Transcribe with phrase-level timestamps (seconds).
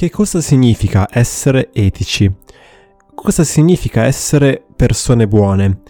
[0.00, 2.32] Che cosa significa essere etici?
[3.14, 5.82] Cosa significa essere persone buone?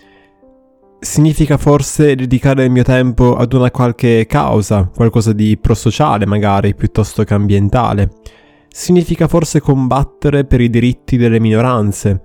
[0.98, 7.23] Significa forse dedicare il mio tempo ad una qualche causa, qualcosa di prosociale magari, piuttosto
[7.23, 8.11] che ambientale?
[8.68, 12.23] Significa forse combattere per i diritti delle minoranze?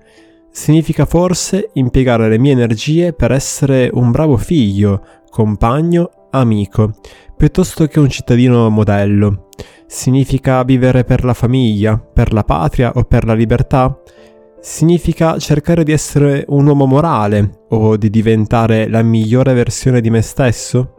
[0.50, 6.94] Significa forse impiegare le mie energie per essere un bravo figlio, compagno, amico,
[7.36, 9.50] piuttosto che un cittadino modello?
[9.88, 14.00] Significa vivere per la famiglia, per la patria o per la libertà?
[14.60, 20.22] Significa cercare di essere un uomo morale o di diventare la migliore versione di me
[20.22, 20.94] stesso?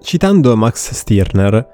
[0.00, 1.66] Citando Max Stirner,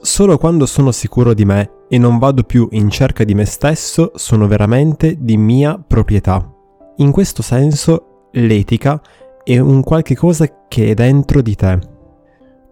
[0.00, 4.12] solo quando sono sicuro di me e non vado più in cerca di me stesso
[4.14, 6.50] sono veramente di mia proprietà.
[6.96, 9.00] In questo senso, l'etica
[9.44, 11.78] è un qualche cosa che è dentro di te.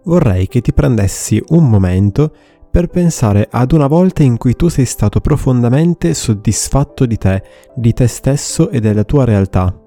[0.07, 2.31] Vorrei che ti prendessi un momento
[2.71, 7.43] per pensare ad una volta in cui tu sei stato profondamente soddisfatto di te,
[7.75, 9.77] di te stesso e della tua realtà.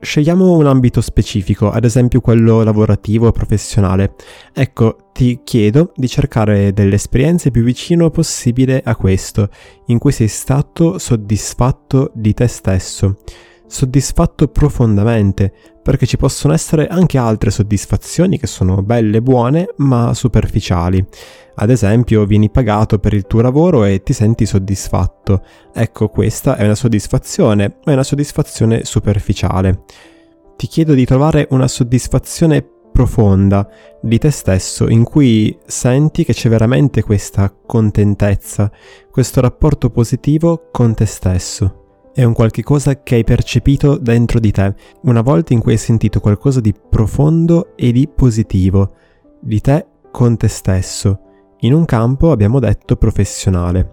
[0.00, 4.14] Scegliamo un ambito specifico, ad esempio quello lavorativo o professionale.
[4.54, 9.48] Ecco, ti chiedo di cercare delle esperienze più vicino possibile a questo,
[9.86, 13.16] in cui sei stato soddisfatto di te stesso
[13.68, 15.52] soddisfatto profondamente,
[15.82, 21.04] perché ci possono essere anche altre soddisfazioni che sono belle e buone, ma superficiali.
[21.60, 25.42] Ad esempio, vieni pagato per il tuo lavoro e ti senti soddisfatto.
[25.72, 29.84] Ecco, questa è una soddisfazione, ma è una soddisfazione superficiale.
[30.56, 33.68] Ti chiedo di trovare una soddisfazione profonda
[34.02, 38.70] di te stesso in cui senti che c'è veramente questa contentezza,
[39.10, 41.87] questo rapporto positivo con te stesso
[42.18, 45.78] è un qualche cosa che hai percepito dentro di te, una volta in cui hai
[45.78, 48.90] sentito qualcosa di profondo e di positivo,
[49.40, 51.20] di te con te stesso,
[51.60, 53.88] in un campo, abbiamo detto, professionale.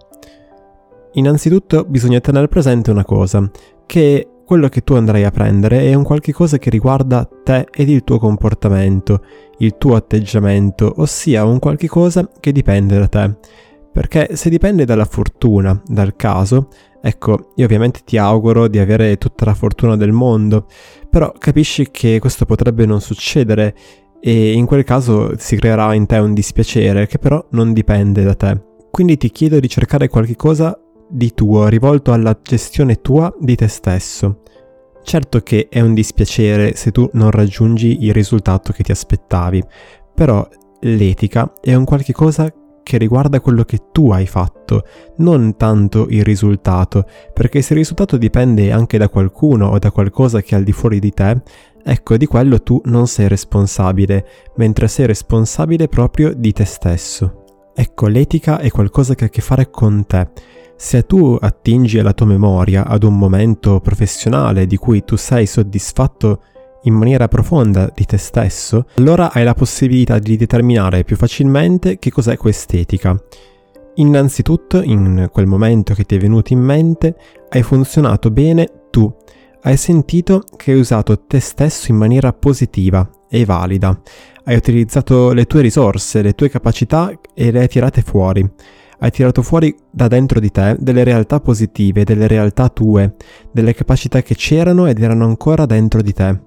[1.12, 3.48] Innanzitutto bisogna tenere presente una cosa,
[3.86, 7.90] che quello che tu andrai a prendere è un qualche cosa che riguarda te ed
[7.90, 9.22] il tuo comportamento,
[9.60, 13.38] il tuo atteggiamento, ossia un qualche cosa che dipende da te.
[13.96, 16.68] Perché se dipende dalla fortuna, dal caso,
[17.08, 20.66] ecco, io ovviamente ti auguro di avere tutta la fortuna del mondo,
[21.08, 23.76] però capisci che questo potrebbe non succedere
[24.20, 28.34] e in quel caso si creerà in te un dispiacere che però non dipende da
[28.34, 28.60] te.
[28.90, 30.76] Quindi ti chiedo di cercare qualche cosa
[31.08, 34.42] di tuo, rivolto alla gestione tua di te stesso.
[35.04, 39.64] Certo che è un dispiacere se tu non raggiungi il risultato che ti aspettavi,
[40.16, 40.48] però
[40.80, 42.52] l'etica è un qualche cosa
[42.86, 44.84] che riguarda quello che tu hai fatto,
[45.18, 47.04] non tanto il risultato,
[47.34, 50.72] perché se il risultato dipende anche da qualcuno o da qualcosa che è al di
[50.72, 51.42] fuori di te,
[51.84, 57.46] ecco di quello tu non sei responsabile, mentre sei responsabile proprio di te stesso.
[57.74, 60.30] Ecco, l'etica è qualcosa che ha a che fare con te.
[60.78, 66.42] Se tu attingi alla tua memoria ad un momento professionale di cui tu sei soddisfatto
[66.86, 72.10] in maniera profonda di te stesso, allora hai la possibilità di determinare più facilmente che
[72.10, 73.16] cos'è quest'etica.
[73.96, 77.16] Innanzitutto, in quel momento che ti è venuto in mente,
[77.50, 79.14] hai funzionato bene tu,
[79.62, 84.00] hai sentito che hai usato te stesso in maniera positiva e valida,
[84.46, 88.48] hai utilizzato le tue risorse, le tue capacità e le hai tirate fuori
[89.00, 93.16] hai tirato fuori da dentro di te delle realtà positive, delle realtà tue,
[93.52, 96.40] delle capacità che c'erano ed erano ancora dentro di te.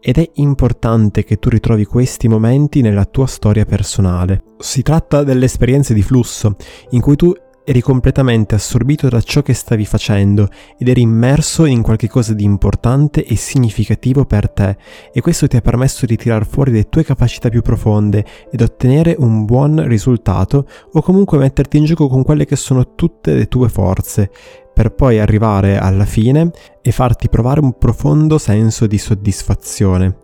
[0.00, 4.42] Ed è importante che tu ritrovi questi momenti nella tua storia personale.
[4.58, 6.56] Si tratta delle esperienze di flusso,
[6.90, 7.32] in cui tu
[7.64, 13.24] eri completamente assorbito da ciò che stavi facendo ed eri immerso in qualcosa di importante
[13.24, 14.76] e significativo per te
[15.12, 19.14] e questo ti ha permesso di tirar fuori le tue capacità più profonde ed ottenere
[19.18, 23.68] un buon risultato o comunque metterti in gioco con quelle che sono tutte le tue
[23.68, 24.30] forze
[24.72, 26.50] per poi arrivare alla fine
[26.80, 30.21] e farti provare un profondo senso di soddisfazione.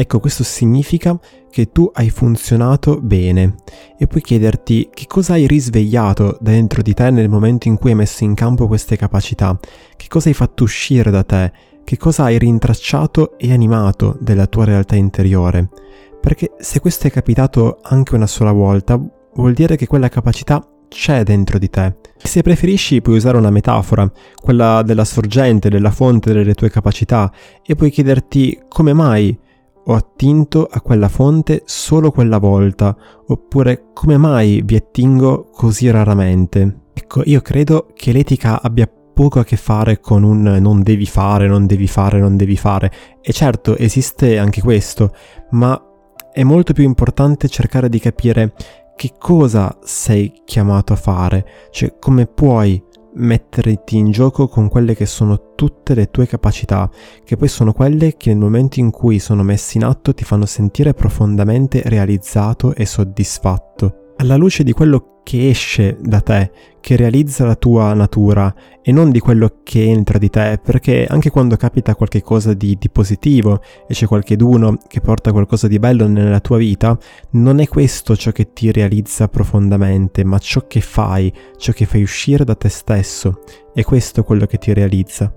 [0.00, 1.18] Ecco, questo significa
[1.50, 3.56] che tu hai funzionato bene
[3.98, 7.96] e puoi chiederti che cosa hai risvegliato dentro di te nel momento in cui hai
[7.96, 9.58] messo in campo queste capacità,
[9.96, 11.50] che cosa hai fatto uscire da te,
[11.82, 15.68] che cosa hai rintracciato e animato della tua realtà interiore.
[16.20, 19.04] Perché se questo è capitato anche una sola volta,
[19.34, 21.96] vuol dire che quella capacità c'è dentro di te.
[22.18, 24.08] Se preferisci puoi usare una metafora,
[24.40, 27.32] quella della sorgente, della fonte delle tue capacità,
[27.66, 29.46] e puoi chiederti come mai
[29.90, 32.94] ho attinto a quella fonte solo quella volta,
[33.26, 36.80] oppure come mai vi attingo così raramente.
[36.92, 41.48] Ecco, io credo che l'etica abbia poco a che fare con un non devi fare,
[41.48, 42.92] non devi fare, non devi fare.
[43.22, 45.14] E certo, esiste anche questo,
[45.52, 45.80] ma
[46.32, 48.52] è molto più importante cercare di capire
[48.94, 52.82] che cosa sei chiamato a fare, cioè come puoi
[53.14, 56.90] metterti in gioco con quelle che sono tutte le tue capacità,
[57.24, 60.46] che poi sono quelle che nel momento in cui sono messe in atto ti fanno
[60.46, 66.50] sentire profondamente realizzato e soddisfatto alla luce di quello che esce da te,
[66.80, 71.30] che realizza la tua natura e non di quello che entra di te, perché anche
[71.30, 76.40] quando capita qualcosa di, di positivo e c'è qualcheduno che porta qualcosa di bello nella
[76.40, 76.98] tua vita,
[77.32, 82.02] non è questo ciò che ti realizza profondamente, ma ciò che fai, ciò che fai
[82.02, 83.42] uscire da te stesso,
[83.74, 85.32] è questo quello che ti realizza.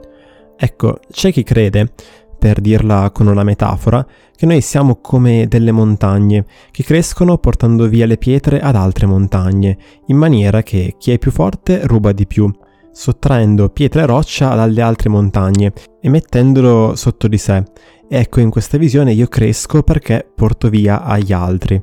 [0.63, 1.93] Ecco, c'è chi crede
[2.41, 4.03] per dirla con una metafora,
[4.35, 9.77] che noi siamo come delle montagne che crescono portando via le pietre ad altre montagne,
[10.07, 12.51] in maniera che chi è più forte ruba di più,
[12.91, 15.71] sottraendo pietre e roccia dalle altre montagne
[16.01, 17.63] e mettendolo sotto di sé.
[18.09, 21.79] Ecco, in questa visione io cresco perché porto via agli altri.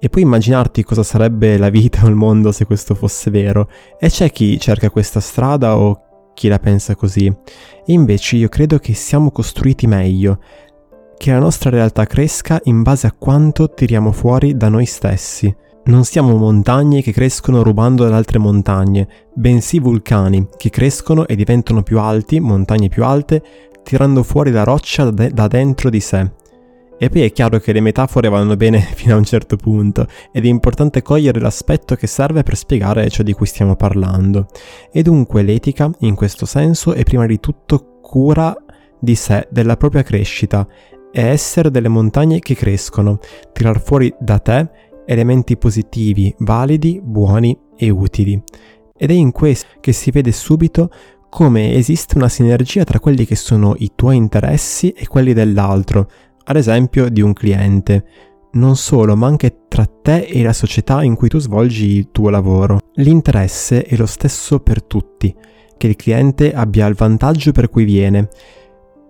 [0.00, 3.68] E puoi immaginarti cosa sarebbe la vita o il mondo se questo fosse vero.
[3.96, 6.09] E c'è chi cerca questa strada o
[6.40, 7.26] chi la pensa così.
[7.26, 10.38] E invece io credo che siamo costruiti meglio,
[11.18, 15.54] che la nostra realtà cresca in base a quanto tiriamo fuori da noi stessi.
[15.84, 21.82] Non siamo montagne che crescono rubando da altre montagne, bensì vulcani che crescono e diventano
[21.82, 23.42] più alti, montagne più alte,
[23.82, 26.38] tirando fuori la roccia da, de- da dentro di sé.
[27.02, 30.44] E poi è chiaro che le metafore vanno bene fino a un certo punto ed
[30.44, 34.48] è importante cogliere l'aspetto che serve per spiegare ciò di cui stiamo parlando.
[34.92, 38.54] E dunque l'etica, in questo senso, è prima di tutto cura
[39.00, 40.66] di sé, della propria crescita,
[41.10, 43.18] è essere delle montagne che crescono,
[43.54, 44.68] tirar fuori da te
[45.06, 48.42] elementi positivi, validi, buoni e utili.
[48.94, 50.90] Ed è in questo che si vede subito
[51.30, 56.10] come esiste una sinergia tra quelli che sono i tuoi interessi e quelli dell'altro,
[56.44, 58.04] ad esempio di un cliente,
[58.52, 62.30] non solo, ma anche tra te e la società in cui tu svolgi il tuo
[62.30, 62.78] lavoro.
[62.94, 65.34] L'interesse è lo stesso per tutti,
[65.76, 68.28] che il cliente abbia il vantaggio per cui viene.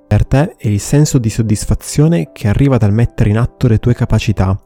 [0.06, 3.94] Per te è il senso di soddisfazione che arriva dal mettere in atto le tue
[3.94, 4.60] capacità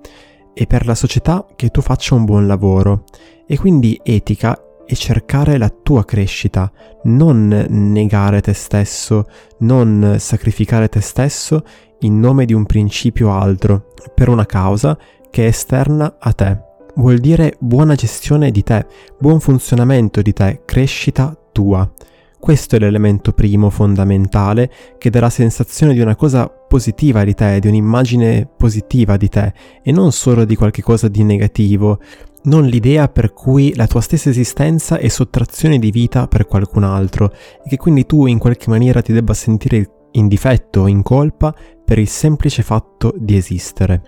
[0.55, 3.05] e per la società che tu faccia un buon lavoro.
[3.47, 6.71] E quindi etica è cercare la tua crescita,
[7.05, 9.27] non negare te stesso,
[9.59, 11.63] non sacrificare te stesso
[12.05, 14.97] in nome di un principio altro, per una causa
[15.31, 16.59] che è esterna a te.
[16.97, 18.87] Vuol dire buona gestione di te,
[19.19, 21.91] buon funzionamento di te, crescita tua.
[22.39, 27.69] Questo è l'elemento primo fondamentale che darà sensazione di una cosa positiva di te, di
[27.69, 29.53] un'immagine positiva di te
[29.83, 31.99] e non solo di qualcosa di negativo,
[32.43, 37.33] non l'idea per cui la tua stessa esistenza è sottrazione di vita per qualcun altro
[37.65, 41.55] e che quindi tu in qualche maniera ti debba sentire in difetto in colpa
[41.85, 44.03] per il semplice fatto di esistere.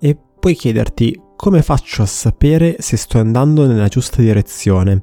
[0.00, 5.02] E puoi chiederti come faccio a sapere se sto andando nella giusta direzione.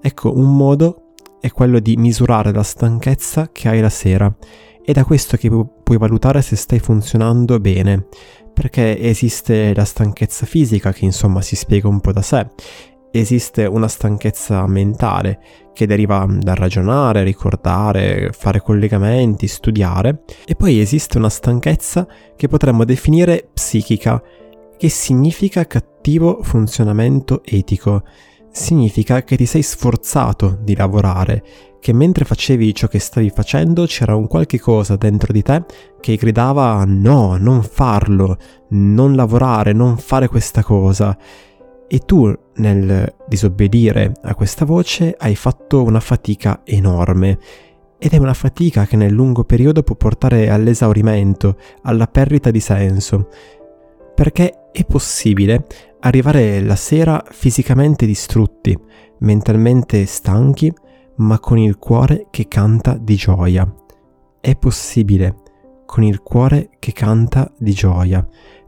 [0.00, 4.34] Ecco, un modo è quello di misurare la stanchezza che hai la sera.
[4.82, 8.06] È da questo che puoi valutare se stai funzionando bene,
[8.52, 12.46] perché esiste la stanchezza fisica che insomma si spiega un po' da sé,
[13.10, 15.40] esiste una stanchezza mentale
[15.72, 22.84] che deriva dal ragionare, ricordare, fare collegamenti, studiare, e poi esiste una stanchezza che potremmo
[22.84, 24.22] definire psichica,
[24.76, 28.02] che significa cattivo funzionamento etico.
[28.52, 31.44] Significa che ti sei sforzato di lavorare,
[31.80, 35.64] che mentre facevi ciò che stavi facendo c'era un qualche cosa dentro di te
[36.00, 38.36] che gridava no, non farlo,
[38.70, 41.16] non lavorare, non fare questa cosa
[41.92, 47.36] e tu nel disobbedire a questa voce hai fatto una fatica enorme
[47.98, 53.28] ed è una fatica che nel lungo periodo può portare all'esaurimento, alla perdita di senso,
[54.14, 55.66] perché è possibile
[55.98, 58.78] arrivare la sera fisicamente distrutti,
[59.18, 60.72] mentalmente stanchi,
[61.16, 63.68] ma con il cuore che canta di gioia.
[64.40, 65.38] È possibile
[65.86, 68.24] con il cuore che canta di gioia,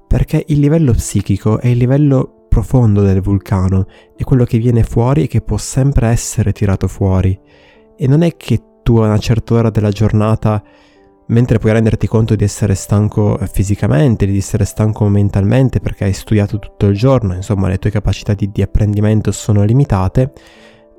[0.08, 5.22] perché il livello psichico è il livello profondo del vulcano è quello che viene fuori
[5.22, 7.38] e che può sempre essere tirato fuori.
[7.96, 10.62] E non è che tu a una certa ora della giornata,
[11.28, 16.58] mentre puoi renderti conto di essere stanco fisicamente, di essere stanco mentalmente perché hai studiato
[16.58, 20.32] tutto il giorno, insomma le tue capacità di, di apprendimento sono limitate,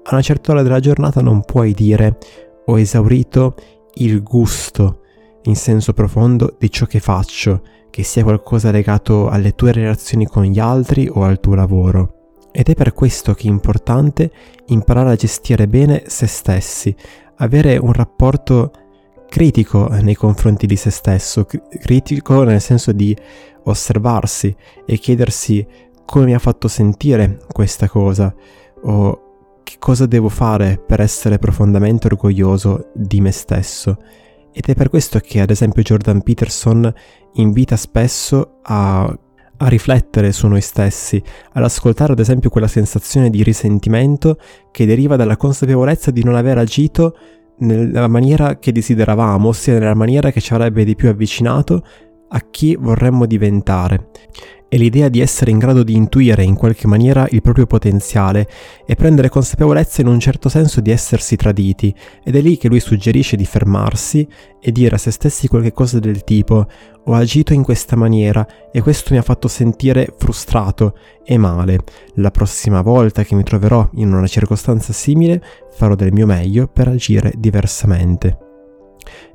[0.05, 2.17] a una certa ora della giornata non puoi dire
[2.65, 3.53] ho esaurito
[3.95, 5.02] il gusto
[5.43, 10.43] in senso profondo di ciò che faccio, che sia qualcosa legato alle tue relazioni con
[10.43, 12.37] gli altri o al tuo lavoro.
[12.51, 14.31] Ed è per questo che è importante
[14.67, 16.95] imparare a gestire bene se stessi,
[17.37, 18.71] avere un rapporto
[19.27, 23.17] critico nei confronti di se stesso, critico nel senso di
[23.63, 25.65] osservarsi e chiedersi
[26.05, 28.33] come mi ha fatto sentire questa cosa
[28.83, 29.21] o
[29.63, 33.97] che cosa devo fare per essere profondamente orgoglioso di me stesso.
[34.53, 36.93] Ed è per questo che ad esempio Jordan Peterson
[37.33, 41.21] invita spesso a, a riflettere su noi stessi,
[41.53, 44.37] ad ascoltare ad esempio quella sensazione di risentimento
[44.71, 47.17] che deriva dalla consapevolezza di non aver agito
[47.59, 51.83] nella maniera che desideravamo, ossia nella maniera che ci avrebbe di più avvicinato
[52.29, 54.09] a chi vorremmo diventare
[54.73, 58.47] è l'idea di essere in grado di intuire in qualche maniera il proprio potenziale
[58.87, 62.79] e prendere consapevolezza in un certo senso di essersi traditi, ed è lì che lui
[62.79, 64.27] suggerisce di fermarsi
[64.59, 66.65] e dire a se stessi qualche cosa del tipo
[67.05, 71.81] ho agito in questa maniera e questo mi ha fatto sentire frustrato e male.
[72.15, 75.39] La prossima volta che mi troverò in una circostanza simile
[75.69, 78.42] farò del mio meglio per agire diversamente.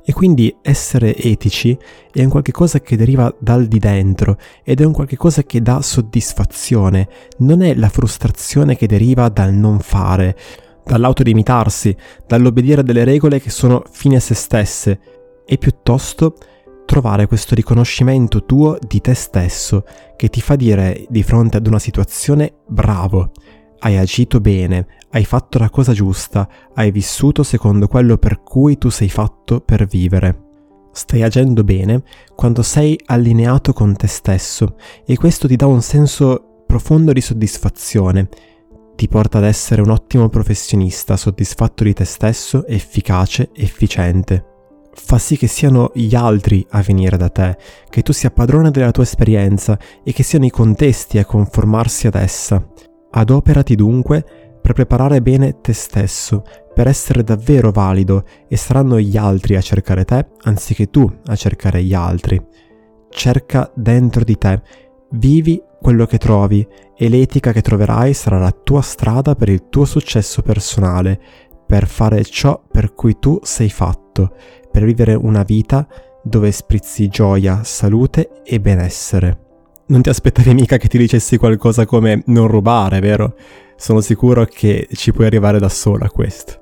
[0.03, 1.77] E quindi essere etici
[2.11, 5.61] è un qualche cosa che deriva dal di dentro ed è un qualche cosa che
[5.61, 7.07] dà soddisfazione,
[7.39, 10.35] non è la frustrazione che deriva dal non fare,
[10.83, 11.95] dall'autolimitarsi,
[12.25, 14.99] dall'obbedire a delle regole che sono fine a se stesse,
[15.45, 16.35] e piuttosto
[16.85, 19.83] trovare questo riconoscimento tuo di te stesso
[20.15, 23.31] che ti fa dire di fronte ad una situazione bravo,
[23.79, 28.89] hai agito bene, hai fatto la cosa giusta, hai vissuto secondo quello per cui tu
[28.89, 30.47] sei fatto per vivere.
[30.91, 32.03] Stai agendo bene
[32.35, 34.75] quando sei allineato con te stesso
[35.05, 38.29] e questo ti dà un senso profondo di soddisfazione,
[38.95, 44.45] ti porta ad essere un ottimo professionista, soddisfatto di te stesso, efficace, efficiente.
[44.91, 47.57] Fa sì che siano gli altri a venire da te,
[47.89, 52.15] che tu sia padrone della tua esperienza e che siano i contesti a conformarsi ad
[52.15, 52.67] essa.
[53.11, 56.43] Adoperati dunque per preparare bene te stesso,
[56.75, 61.81] per essere davvero valido e saranno gli altri a cercare te anziché tu a cercare
[61.81, 62.39] gli altri.
[63.09, 64.61] Cerca dentro di te,
[65.13, 69.85] vivi quello che trovi e l'etica che troverai sarà la tua strada per il tuo
[69.85, 71.19] successo personale,
[71.65, 74.35] per fare ciò per cui tu sei fatto,
[74.71, 75.87] per vivere una vita
[76.23, 79.45] dove sprizzi gioia, salute e benessere.
[79.87, 83.33] Non ti aspettavi mica che ti dicessi qualcosa come non rubare, vero?
[83.79, 86.58] Sono sicuro che ci puoi arrivare da solo a questo.